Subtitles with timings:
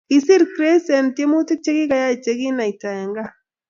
[0.09, 3.31] Kisiir Chris eng tyemutik chegiyay cheginaita eng gaa